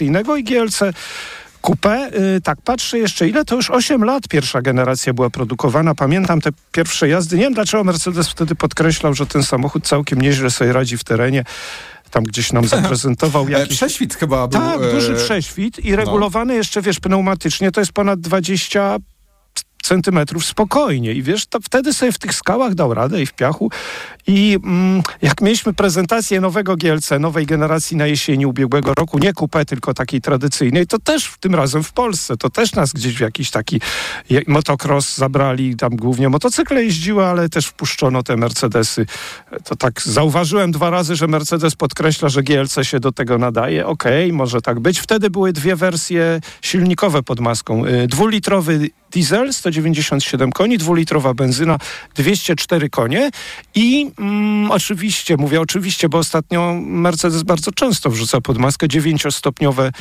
[0.00, 0.80] i GLC
[1.62, 5.94] Coupé, y, tak, patrzę jeszcze, ile to już 8 lat pierwsza generacja była produkowana.
[5.94, 7.36] Pamiętam te pierwsze jazdy.
[7.36, 11.44] Nie wiem, dlaczego Mercedes wtedy podkreślał, że ten samochód całkiem nieźle sobie radzi w terenie
[12.12, 13.76] tam gdzieś nam zaprezentował E, jakiś...
[13.76, 14.60] Prześwit chyba był.
[14.60, 18.96] Tak, e, duży prześwit i regulowany jeszcze, wiesz, pneumatycznie, to jest ponad 20
[19.82, 21.12] centymetrów spokojnie.
[21.12, 23.70] I wiesz, to wtedy sobie w tych skałach dał radę i w piachu.
[24.26, 29.64] I mm, jak mieliśmy prezentację nowego GLC, nowej generacji na jesieni ubiegłego roku, nie coupé,
[29.64, 33.50] tylko takiej tradycyjnej, to też tym razem w Polsce, to też nas gdzieś w jakiś
[33.50, 33.80] taki
[34.46, 39.06] motocross zabrali, tam głównie motocykle jeździły, ale też wpuszczono te Mercedesy.
[39.64, 43.86] To tak zauważyłem dwa razy, że Mercedes podkreśla, że GLC się do tego nadaje.
[43.86, 45.00] Okej, może tak być.
[45.00, 47.86] Wtedy były dwie wersje silnikowe pod maską.
[47.86, 51.78] Y, Dwulitrowy diesel 197 koni, dwulitrowa benzyna
[52.14, 53.30] 204 konie
[53.74, 59.92] i mm, oczywiście, mówię oczywiście, bo ostatnio Mercedes bardzo często wrzuca pod maskę dziewięciostopniowe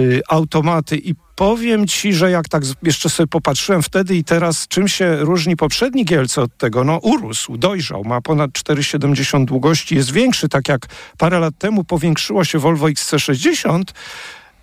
[0.00, 4.88] y, automaty i powiem ci, że jak tak jeszcze sobie popatrzyłem wtedy i teraz, czym
[4.88, 6.84] się różni poprzedni GLC od tego?
[6.84, 10.86] No urósł, dojrzał, ma ponad 4,70 długości, jest większy, tak jak
[11.18, 13.82] parę lat temu powiększyło się Volvo XC60,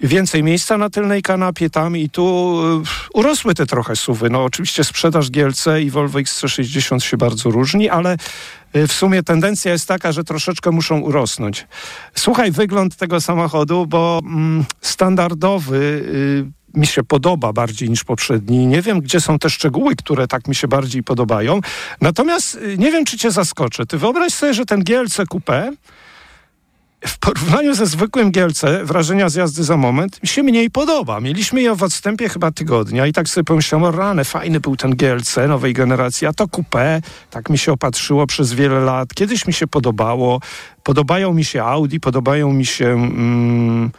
[0.07, 4.29] więcej miejsca na tylnej kanapie tam i tu y, urosły te trochę suwy.
[4.29, 8.17] No oczywiście sprzedaż GLC i Volvo XC60 się bardzo różni, ale
[8.75, 11.67] y, w sumie tendencja jest taka, że troszeczkę muszą urosnąć.
[12.15, 18.67] Słuchaj, wygląd tego samochodu, bo mm, standardowy y, mi się podoba bardziej niż poprzedni.
[18.67, 21.59] Nie wiem, gdzie są te szczegóły, które tak mi się bardziej podobają.
[22.01, 23.85] Natomiast y, nie wiem, czy cię zaskoczę.
[23.85, 25.71] Ty wyobraź sobie, że ten GLC Coupé
[27.07, 31.19] w porównaniu ze zwykłym GLC, wrażenia z jazdy za moment, mi się mniej podoba.
[31.19, 34.95] Mieliśmy je w odstępie chyba tygodnia i tak sobie pomyślałem, o rany, fajny był ten
[34.95, 39.13] GLC nowej generacji, a to coupé, tak mi się opatrzyło przez wiele lat.
[39.13, 40.39] Kiedyś mi się podobało,
[40.83, 42.85] podobają mi się Audi, podobają mi się...
[42.87, 43.91] Mm,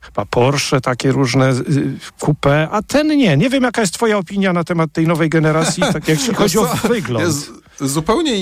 [0.00, 3.36] chyba Porsche, takie różne y, coupe, a ten nie.
[3.36, 6.64] Nie wiem, jaka jest twoja opinia na temat tej nowej generacji, tak jeśli chodzi o
[6.88, 7.26] wygląd.
[7.26, 8.32] Jest zupełnie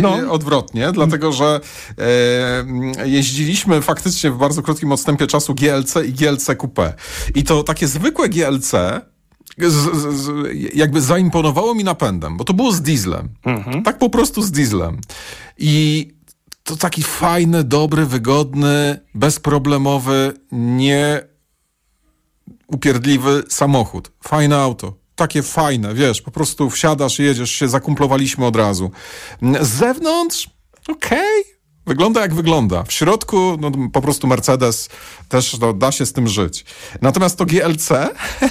[0.00, 0.32] No.
[0.32, 1.60] odwrotnie, dlatego że
[1.98, 6.92] e, jeździliśmy faktycznie w bardzo krótkim odstępie czasu GLC i GLC Coupé.
[7.34, 8.70] I to takie zwykłe GLC
[9.58, 10.30] z, z, z,
[10.74, 13.28] jakby zaimponowało mi napędem, bo to było z dieslem.
[13.84, 14.98] Tak po prostu z dieslem.
[15.58, 16.08] I
[16.64, 21.22] to taki fajny, dobry, wygodny, bezproblemowy, nie
[22.66, 24.12] upierdliwy samochód.
[24.24, 24.94] Fajne auto.
[25.22, 28.90] Takie fajne, wiesz, po prostu wsiadasz, jedziesz się, zakumplowaliśmy od razu.
[29.60, 30.50] Z zewnątrz,
[30.88, 31.44] okej,
[31.86, 32.82] wygląda jak wygląda.
[32.82, 34.88] W środku, no po prostu Mercedes
[35.28, 36.64] też no, da się z tym żyć.
[37.02, 37.88] Natomiast to GLC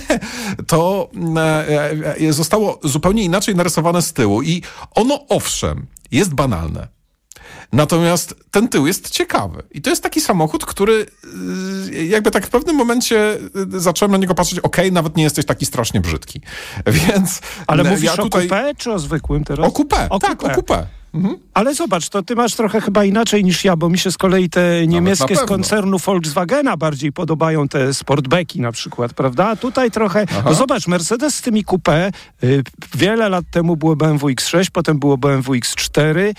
[0.67, 4.61] to e, e, zostało zupełnie inaczej narysowane z tyłu i
[4.95, 7.00] ono owszem, jest banalne.
[7.73, 9.63] Natomiast ten tył jest ciekawy.
[9.71, 11.05] I to jest taki samochód, który
[11.93, 13.37] y, jakby tak w pewnym momencie
[13.75, 16.41] y, zacząłem na niego patrzeć, okej, nawet nie jesteś taki strasznie brzydki.
[17.07, 18.47] Więc Ale no, mówisz ja o tutaj...
[18.47, 19.67] coupé czy o zwykłym teraz?
[19.67, 20.51] O coupé, O tak, coupé.
[20.51, 20.85] o coupé.
[21.13, 21.37] Mhm.
[21.53, 24.49] Ale zobacz, to ty masz trochę chyba inaczej niż ja, bo mi się z kolei
[24.49, 29.47] te niemieckie z koncernu Volkswagena bardziej podobają, te sportbeki na przykład, prawda?
[29.47, 32.11] A tutaj trochę, no zobacz, Mercedes z tymi coupé,
[32.43, 32.63] y,
[32.95, 36.33] wiele lat temu było BMW X6, potem było BMW X4,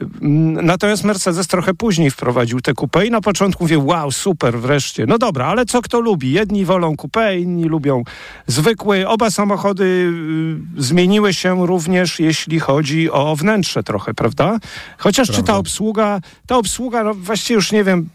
[0.00, 5.06] Mm, Natomiast Mercedes trochę później wprowadził te coupé i na początku mówię, wow, super, wreszcie.
[5.06, 6.32] No dobra, ale co kto lubi?
[6.32, 8.02] Jedni wolą coupé, inni lubią
[8.46, 9.08] zwykły.
[9.08, 9.84] Oba samochody
[10.78, 14.58] y, zmieniły się również, jeśli chodzi o wnętrze trochę, prawda?
[14.98, 18.08] Chociaż czy ta obsługa, ta obsługa, no właściwie już nie wiem,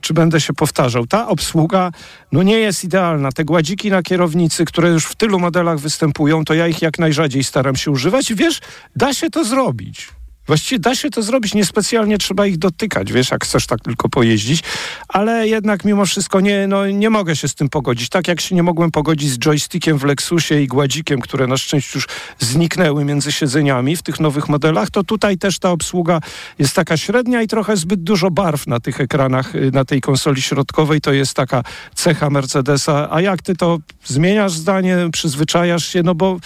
[0.00, 1.06] czy będę się powtarzał.
[1.06, 1.90] Ta obsługa
[2.32, 3.32] no nie jest idealna.
[3.32, 7.44] Te gładziki na kierownicy, które już w tylu modelach występują, to ja ich jak najrzadziej
[7.44, 8.34] staram się używać.
[8.34, 8.60] Wiesz,
[8.96, 10.08] da się to zrobić.
[10.48, 14.62] Właściwie da się to zrobić, niespecjalnie trzeba ich dotykać, wiesz, jak chcesz tak tylko pojeździć,
[15.08, 18.08] ale jednak mimo wszystko nie, no, nie mogę się z tym pogodzić.
[18.08, 21.98] Tak jak się nie mogłem pogodzić z joystickiem w Lexusie i gładzikiem, które na szczęście
[21.98, 26.20] już zniknęły między siedzeniami w tych nowych modelach, to tutaj też ta obsługa
[26.58, 30.42] jest taka średnia i trochę zbyt dużo barw na tych ekranach, y, na tej konsoli
[30.42, 31.62] środkowej, to jest taka
[31.94, 33.08] cecha Mercedesa.
[33.10, 36.38] A jak ty to zmieniasz zdanie, przyzwyczajasz się, no bo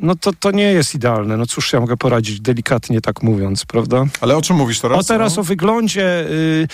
[0.00, 1.36] no to, to nie jest idealne.
[1.36, 4.04] No cóż ja mogę poradzić, delikatnie tak mówiąc, prawda?
[4.20, 4.98] Ale o czym mówisz teraz?
[4.98, 6.68] O teraz o wyglądzie y,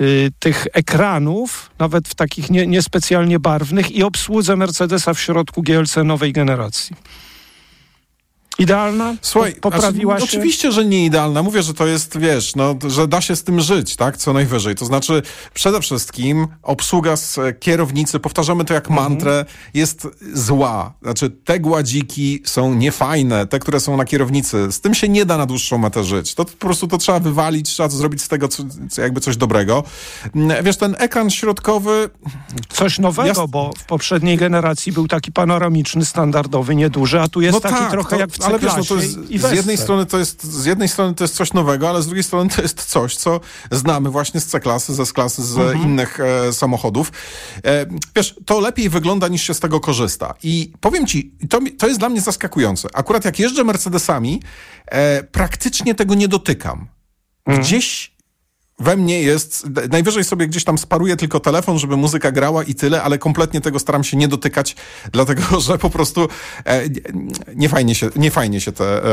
[0.00, 5.96] y, tych ekranów, nawet w takich nie, niespecjalnie barwnych i obsłudze Mercedesa w środku GLC
[6.04, 6.96] nowej generacji.
[8.60, 9.14] Idealna?
[9.22, 10.38] Słuchaj, poprawiła znaczy, się?
[10.38, 11.42] Oczywiście, że nie idealna.
[11.42, 14.16] Mówię, że to jest, wiesz, no, że da się z tym żyć, tak?
[14.16, 14.74] Co najwyżej.
[14.74, 15.22] To znaczy,
[15.54, 19.10] przede wszystkim obsługa z kierownicy, powtarzamy to jak Mhm.
[19.10, 20.92] mantrę, jest zła.
[21.02, 24.72] Znaczy, te gładziki są niefajne, te, które są na kierownicy.
[24.72, 26.34] Z tym się nie da na dłuższą metę żyć.
[26.34, 28.62] To po prostu to trzeba wywalić, trzeba zrobić z tego co,
[29.02, 29.84] jakby coś dobrego.
[30.34, 32.10] Mm, Wiesz, ten ekran środkowy,
[32.68, 37.60] Coś nowego, Ja- bo w poprzedniej generacji był taki panoramiczny, standardowy, nieduży, a tu jest
[37.60, 39.18] taki trochę No to- jak w ale wiesz, no to jest,
[39.50, 42.24] z jednej strony to jest z jednej strony to jest coś nowego, ale z drugiej
[42.24, 45.82] strony to jest coś, co znamy właśnie z C-klasy, ze S-klasy, z Mhm.
[45.82, 47.12] innych e, samochodów.
[47.64, 47.86] E,
[48.16, 50.34] wiesz, to lepiej wygląda niż się z tego korzysta.
[50.42, 52.88] I powiem ci, to, to jest dla mnie zaskakujące.
[52.94, 54.42] Akurat jak jeżdżę Mercedesami,
[54.86, 56.88] e, praktycznie tego nie dotykam.
[57.46, 57.64] Mhm.
[57.66, 58.09] Gdzieś
[58.80, 63.02] we mnie jest, najwyżej sobie gdzieś tam sparuję tylko telefon, żeby muzyka grała i tyle,
[63.02, 64.76] ale kompletnie tego staram się nie dotykać,
[65.12, 66.28] dlatego że po prostu
[66.64, 66.82] e,
[67.54, 69.04] nie fajnie się, nie fajnie się te,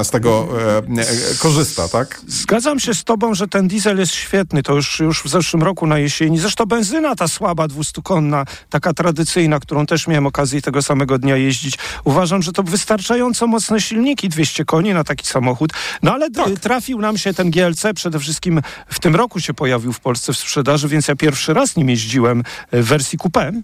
[0.00, 1.06] e, z tego e, e,
[1.38, 2.20] korzysta, tak?
[2.26, 4.62] Zgadzam się z tobą, że ten diesel jest świetny.
[4.62, 6.38] To już, już w zeszłym roku na jesieni.
[6.38, 11.78] Zresztą benzyna ta słaba, dwustukonna, taka tradycyjna, którą też miałem okazję tego samego dnia jeździć.
[12.04, 15.70] Uważam, że to wystarczająco mocne silniki, 200 koni na taki samochód.
[16.02, 16.60] No ale Tak.
[16.60, 20.38] trafił nam się ten GLC, przede wszystkim w tym roku się pojawił w Polsce w
[20.38, 23.62] sprzedaży, więc ja pierwszy raz nim jeździłem e, w wersji coupé.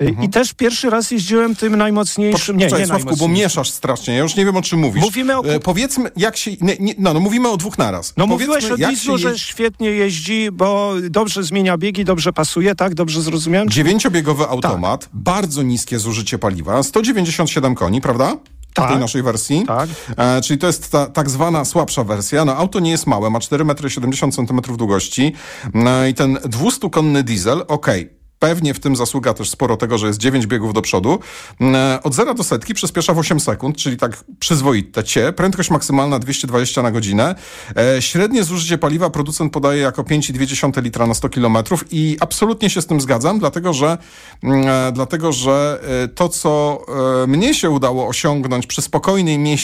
[0.00, 4.14] E, I też pierwszy raz jeździłem tym najmocniejszym, nie, nie Poczekaj, Sławku, bo mieszasz strasznie,
[4.14, 5.02] ja już nie wiem o czym mówisz.
[5.02, 8.14] Mówimy o E, powiedzmy, jak się, nie, nie, no, no mówimy o dwóch naraz.
[8.16, 12.74] No Powiedzmy, mówiłeś o dieslu, że jeździ- świetnie jeździ, bo dobrze zmienia biegi, dobrze pasuje,
[12.74, 12.94] tak?
[12.94, 13.70] Dobrze zrozumiałem?
[13.70, 18.36] Dziewięciobiegowy automat, bardzo niskie zużycie paliwa, 197 koni, prawda?
[18.76, 18.90] Tak.
[18.90, 19.64] tej naszej wersji.
[19.66, 19.88] Tak.
[20.16, 22.44] E, czyli to jest ta tak zwana słabsza wersja.
[22.44, 25.32] No auto nie jest małe, ma 4,70 m długości
[25.74, 28.16] no, i ten 200-konny diesel, okej.
[28.46, 31.18] Pewnie w tym zasługa też sporo tego, że jest 9 biegów do przodu.
[31.60, 35.32] E, Od 0 do setki przyspiesza w 8 sekund, czyli tak przyzwoite cie.
[35.32, 37.34] Prędkość maksymalna 220 na godzinę.
[37.76, 41.56] E, Średnie zużycie paliwa producent podaje jako 5,2 litra na 100 km
[41.90, 43.98] i absolutnie się z tym zgadzam, dlatego że,
[44.42, 45.80] mm, e, dlatego, że
[46.14, 46.84] to, co
[47.26, 49.58] mnie się udało osiągnąć przy spokojnej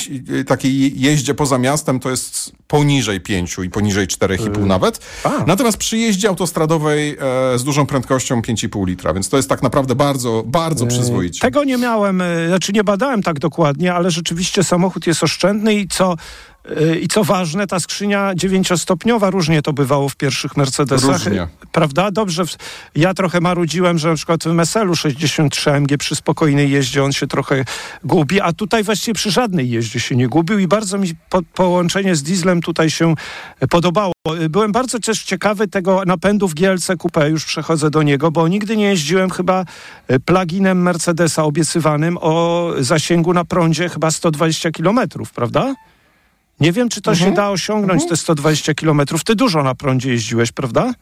[0.46, 5.00] takiej jeździe poza miastem, to jest poniżej 5 i poniżej 4,5 nawet.
[5.24, 5.30] a.
[5.46, 7.16] Natomiast przy jeździe autostradowej
[7.56, 11.40] z dużą prędkością 5,5 litra, więc to jest tak naprawdę bardzo, bardzo przyzwoicie.
[11.40, 15.88] Tego nie miałem, e, znaczy nie badałem tak dokładnie, ale rzeczywiście samochód jest oszczędny i
[15.88, 16.16] co,
[17.00, 21.24] i co ważne, ta skrzynia dziewięciostopniowa, różnie to bywało w pierwszych Mercedesach.
[21.24, 21.48] Różnie.
[21.72, 22.10] Prawda?
[22.10, 22.44] Dobrze.
[22.94, 27.26] Ja trochę marudziłem, że na przykład w MSL-u 63 AMG przy spokojnej jeździe on się
[27.26, 27.64] trochę
[28.04, 32.16] gubi, a tutaj właściwie przy żadnej jeździe się nie gubił i bardzo mi po, połączenie
[32.16, 33.14] z dieslem tutaj się
[33.70, 34.12] podobało.
[34.50, 38.76] Byłem bardzo też ciekawy tego napędu w GLC Coupe, już przechodzę do niego, bo nigdy
[38.76, 39.64] nie jeździłem chyba
[40.08, 45.00] e, pluginem Mercedesa obiecywanym o zasięgu na prądzie chyba 120 km,
[45.34, 45.74] prawda?
[46.62, 47.30] Nie wiem, czy to Mhm.
[47.30, 49.02] się da osiągnąć, te 120 km.
[49.24, 50.92] Ty dużo na prądzie jeździłeś, prawda?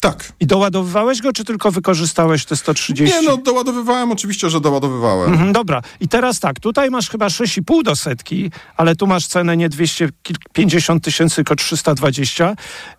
[0.00, 0.32] Tak.
[0.40, 3.16] I doładowywałeś go, czy tylko wykorzystałeś te 130?
[3.16, 5.32] Nie, no doładowywałem, oczywiście, że doładowywałem.
[5.32, 9.56] Mhm, dobra, i teraz tak, tutaj masz chyba 6,5 do setki, ale tu masz cenę
[9.56, 12.54] nie 250 tysięcy, tylko 320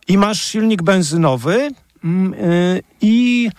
[0.07, 1.69] i masz silnik benzynowy
[2.03, 3.49] mm, yy, i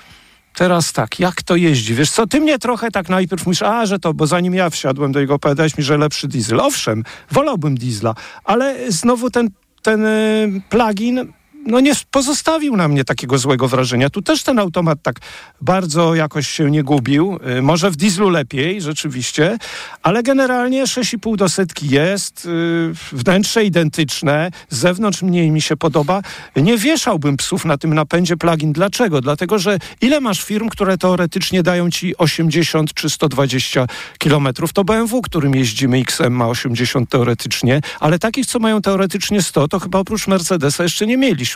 [0.56, 1.94] teraz tak, jak to jeździ?
[1.94, 5.12] Wiesz co, ty mnie trochę tak najpierw mówisz, a, że to, bo zanim ja wsiadłem
[5.12, 6.60] do jego, opowiadałeś mi, że lepszy diesel.
[6.60, 8.14] Owszem, wolałbym diesla,
[8.44, 9.50] ale znowu ten,
[9.82, 11.32] ten yy, plugin
[11.66, 14.10] no nie pozostawił na mnie takiego złego wrażenia.
[14.10, 15.16] Tu też ten automat tak
[15.60, 17.38] bardzo jakoś się nie gubił.
[17.58, 19.58] Y, Może w dieslu lepiej, rzeczywiście,
[20.02, 26.22] ale generalnie 6,5 do setki jest, y, wnętrze identyczne, z zewnątrz mniej mi się podoba.
[26.56, 28.72] Nie wieszałbym psów na tym napędzie plugin.
[28.72, 29.20] Dlaczego?
[29.20, 33.86] Dlatego, że ile masz firm, które teoretycznie dają ci 80 czy 120
[34.18, 34.72] kilometrów?
[34.72, 39.80] To BMW, którym jeździmy, XM ma 80 teoretycznie, ale takich, co mają teoretycznie 100, to
[39.80, 41.55] chyba oprócz Mercedesa jeszcze nie mieliśmy.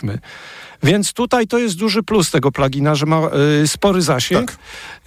[0.83, 3.21] Więc tutaj to jest duży plus tego plugina, że ma
[3.63, 4.51] y, spory zasięg.
[4.51, 4.59] Tak.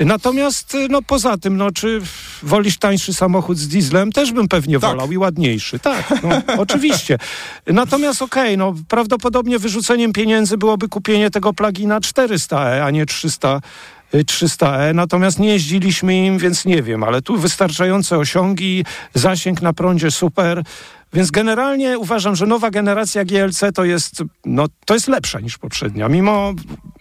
[0.06, 2.00] Natomiast y, no poza tym, no czy
[2.42, 4.12] wolisz tańszy samochód z dieslem?
[4.12, 4.90] Też bym pewnie Tak.
[4.90, 5.78] wolał i ładniejszy.
[5.78, 7.18] Tak, no, oczywiście.
[7.66, 13.60] Natomiast okej, no prawdopodobnie wyrzuceniem pieniędzy byłoby kupienie tego plugina 400e, a nie 300 y,
[14.22, 20.10] 300e, natomiast nie jeździliśmy im, więc nie wiem, ale tu wystarczające osiągi, zasięg na prądzie
[20.10, 20.62] super,
[21.12, 26.08] więc generalnie uważam, że nowa generacja GLC to jest, no, to jest lepsza niż poprzednia.
[26.08, 26.52] Mimo,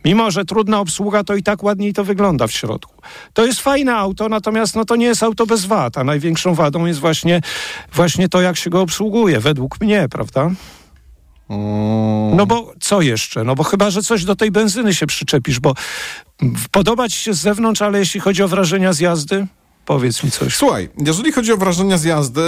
[0.06, 2.94] mimo, że trudna obsługa, to i tak ładniej to wygląda w środku.
[3.34, 6.86] To jest fajne auto, natomiast no, to nie jest auto bez wad, a największą wadą
[6.86, 7.42] jest właśnie,
[7.94, 10.52] właśnie to, jak się go obsługuje, według mnie, prawda?
[11.50, 13.44] Mm, No bo co jeszcze?
[13.44, 15.74] No bo chyba, że coś do tej benzyny się przyczepisz, bo
[16.72, 19.48] podoba ci się z zewnątrz, ale jeśli chodzi o wrażenia z jazdy,
[19.86, 20.56] Powiedz mi coś.
[20.56, 22.42] Słuchaj, jeżeli chodzi o wrażenia z jazdy,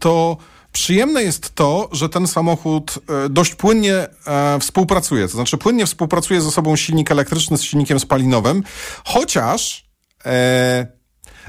[0.00, 0.36] to
[0.72, 3.94] przyjemne jest to, że ten samochód e, dość płynnie
[4.26, 5.28] e, współpracuje.
[5.28, 8.62] To znaczy płynnie współpracuje ze sobą silnik elektryczny z silnikiem spalinowym,
[9.04, 9.86] chociaż
[10.26, 10.86] e,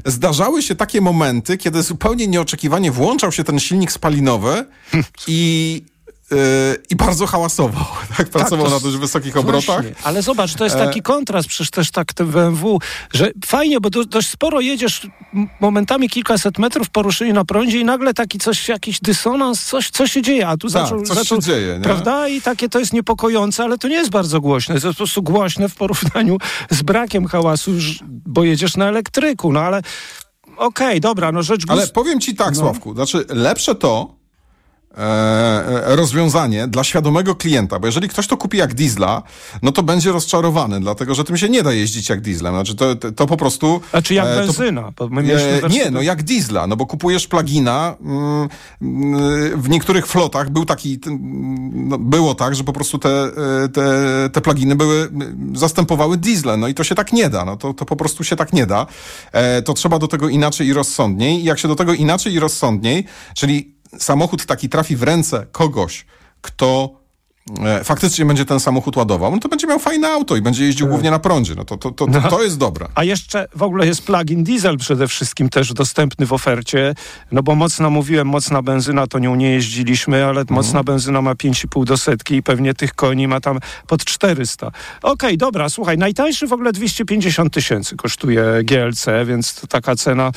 [0.05, 4.65] zdarzały się takie momenty, kiedy zupełnie nieoczekiwanie włączał się ten silnik spalinowy
[5.27, 5.81] i
[6.89, 7.85] i bardzo hałasował.
[8.17, 9.85] Tak, pracował tak, na dość wysokich obrotach.
[10.03, 12.79] Ale zobacz, to jest e, taki kontrast, przecież też tak tym BMW,
[13.13, 15.07] że fajnie, bo dość sporo jedziesz
[15.59, 20.21] momentami kilkaset metrów poruszeni na prądzie i nagle taki coś, jakiś dysonans, coś, co się
[20.21, 21.83] dzieje, a tu tak, zaczął, coś zaczął, się dzieje, nie?
[21.83, 22.27] prawda?
[22.27, 24.79] I takie to jest niepokojące, ale to nie jest bardzo głośne.
[24.79, 26.37] To jest po prostu głośne w porównaniu
[26.69, 27.71] z brakiem hałasu,
[28.25, 29.81] bo jedziesz na elektryku, no ale
[30.57, 31.63] okej, okay, dobra, no rzecz...
[31.67, 32.59] Ale powiem ci tak, no.
[32.59, 34.16] Sławku, znaczy lepsze to,
[35.85, 39.23] rozwiązanie dla świadomego klienta, bo jeżeli ktoś to kupi jak diesla,
[39.61, 42.53] no to będzie rozczarowany, dlatego że tym się nie da jeździć jak dieslem.
[42.53, 43.81] Znaczy to, to, po prostu...
[43.91, 44.91] A czy jak e, benzyna?
[44.95, 48.49] To, e, nie, no jak diesla, no bo kupujesz plugina, mm,
[48.81, 50.99] mm, w niektórych flotach był taki,
[51.73, 55.09] no, było tak, że po prostu te, e, te, te pluginy były,
[55.53, 58.35] zastępowały diesle, no i to się tak nie da, no to, to po prostu się
[58.35, 58.85] tak nie da.
[59.31, 62.39] E, to trzeba do tego inaczej i rozsądniej i jak się do tego inaczej i
[62.39, 66.05] rozsądniej, czyli samochód taki trafi w ręce kogoś,
[66.41, 66.89] kto
[67.65, 70.85] e, faktycznie będzie ten samochód ładował, no to będzie miał fajne auto i będzie jeździł
[70.85, 70.91] tak.
[70.91, 71.55] głównie na prądzie.
[71.55, 72.29] No to, to, to, to, no.
[72.29, 72.87] to jest dobre.
[72.95, 76.95] A jeszcze w ogóle jest plug-in diesel przede wszystkim też dostępny w ofercie,
[77.31, 80.55] no bo mocno mówiłem, mocna benzyna to nią nie jeździliśmy, ale mhm.
[80.55, 84.67] mocna benzyna ma 5,5 do setki i pewnie tych koni ma tam pod 400.
[84.67, 90.31] Okej, okay, dobra, słuchaj, najtańszy w ogóle 250 tysięcy kosztuje GLC, więc to taka cena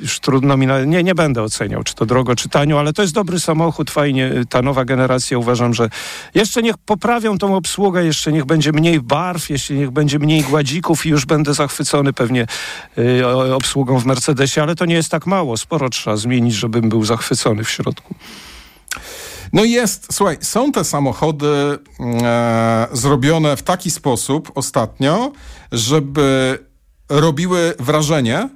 [0.00, 3.02] już trudno mi, na, nie, nie będę oceniał, czy to drogo, czy tanio, ale to
[3.02, 5.90] jest dobry samochód, fajnie, ta nowa generacja uważam, że
[6.34, 11.06] jeszcze niech poprawią tą obsługę, jeszcze niech będzie mniej barw, jeśli niech będzie mniej gładzików
[11.06, 12.46] i już będę zachwycony pewnie
[12.98, 17.04] y, obsługą w Mercedesie, ale to nie jest tak mało, sporo trzeba zmienić, żebym był
[17.04, 18.14] zachwycony w środku.
[19.52, 25.32] No jest, słuchaj, są te samochody e, zrobione w taki sposób ostatnio,
[25.72, 26.58] żeby
[27.08, 28.48] robiły wrażenie,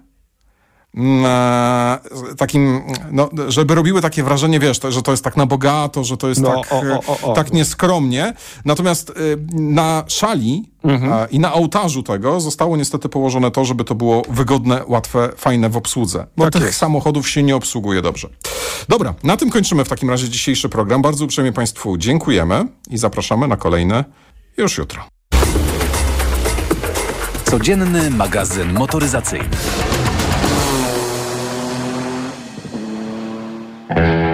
[2.36, 6.16] takim, no, żeby robiły takie wrażenie, wiesz, to, że to jest tak na bogato, że
[6.16, 8.34] to jest no, tak, o, o, o, tak nieskromnie.
[8.64, 9.14] Natomiast y,
[9.52, 11.30] na szali mhm.
[11.30, 15.76] i na ołtarzu tego zostało niestety położone to, żeby to było wygodne, łatwe, fajne w
[15.76, 16.26] obsłudze.
[16.36, 16.78] Bo tak tych jest.
[16.78, 18.28] samochodów się nie obsługuje dobrze.
[18.88, 21.02] Dobra, na tym kończymy w takim razie dzisiejszy program.
[21.02, 24.04] Bardzo uprzejmie Państwu dziękujemy i zapraszamy na kolejne
[24.56, 25.02] już jutro.
[27.44, 29.48] Codzienny magazyn motoryzacyjny.
[33.94, 34.31] Thank you.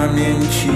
[0.00, 0.70] pamięci,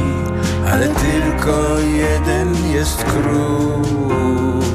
[0.73, 4.70] ale tylko jeden jest król.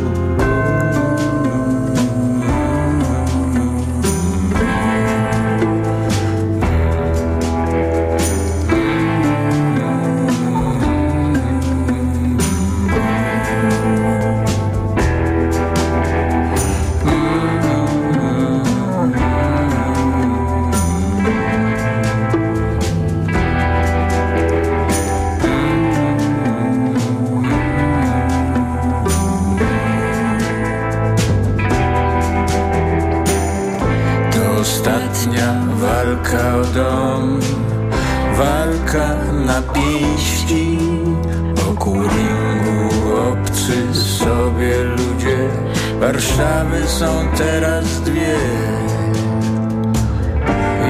[47.00, 48.36] są teraz dwie.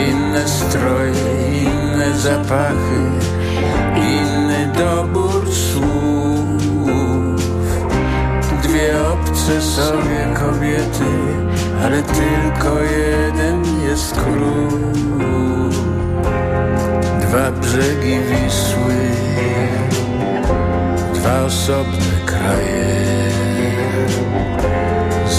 [0.10, 3.02] Inne stroje, inne zapachy
[3.96, 6.62] Inny dobór słów.
[8.64, 11.12] Dwie obce sobie kobiety
[11.84, 14.82] Ale tylko jeden jest król.
[17.22, 18.96] Dwa brzegi Wisły
[21.14, 23.15] Dwa osobne kraje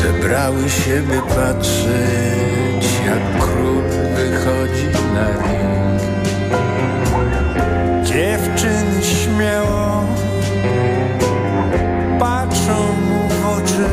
[0.07, 3.83] zebrały się, by patrzeć, jak król
[4.15, 6.03] wychodzi na ring
[8.05, 10.05] Dziewczyny śmiało
[12.19, 13.89] patrzą mu w oczy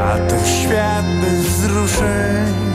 [0.00, 2.71] A to świat bez wzruszeń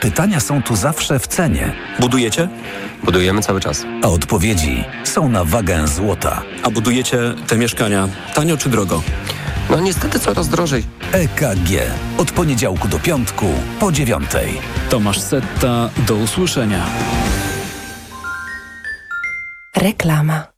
[0.00, 2.48] pytania są tu zawsze w cenie, Budujecie?
[3.04, 3.84] Budujemy cały czas.
[4.02, 6.42] a odpowiedzi są na wagę złota.
[6.62, 9.02] A budujecie te mieszkania tanio czy drogo?
[9.70, 10.84] No niestety coraz drożej.
[11.12, 11.70] EKG.
[12.18, 13.46] Od poniedziałku do piątku
[13.80, 14.60] po dziewiątej.
[14.90, 16.86] Tomasz Setta, do usłyszenia.
[19.76, 20.57] Reklama.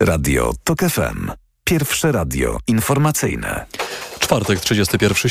[0.00, 1.30] Radio TOK FM.
[1.64, 3.66] Pierwsze radio informacyjne.
[4.18, 5.30] Czwartek, 31